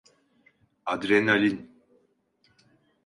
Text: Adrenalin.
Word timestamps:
Adrenalin. 0.85 1.59